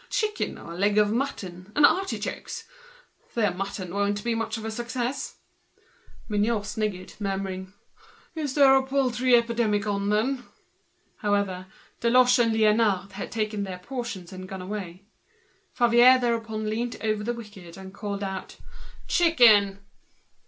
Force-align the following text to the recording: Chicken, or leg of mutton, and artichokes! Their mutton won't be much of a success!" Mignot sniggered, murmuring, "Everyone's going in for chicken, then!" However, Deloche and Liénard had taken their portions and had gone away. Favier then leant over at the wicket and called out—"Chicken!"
Chicken, 0.09 0.57
or 0.57 0.73
leg 0.73 0.97
of 0.97 1.11
mutton, 1.11 1.71
and 1.75 1.85
artichokes! 1.85 2.63
Their 3.35 3.51
mutton 3.53 3.93
won't 3.93 4.23
be 4.23 4.33
much 4.33 4.57
of 4.57 4.65
a 4.65 4.71
success!" 4.71 5.35
Mignot 6.27 6.65
sniggered, 6.65 7.13
murmuring, 7.19 7.71
"Everyone's 8.35 8.55
going 8.55 8.77
in 9.35 9.43
for 9.43 9.53
chicken, 9.79 10.09
then!" 10.09 10.43
However, 11.17 11.67
Deloche 11.99 12.39
and 12.39 12.51
Liénard 12.51 13.11
had 13.11 13.31
taken 13.31 13.61
their 13.61 13.77
portions 13.77 14.33
and 14.33 14.45
had 14.45 14.49
gone 14.49 14.63
away. 14.63 15.03
Favier 15.71 16.17
then 16.17 16.67
leant 16.67 16.95
over 17.03 17.19
at 17.19 17.25
the 17.27 17.35
wicket 17.35 17.77
and 17.77 17.93
called 17.93 18.23
out—"Chicken!" 18.23 19.85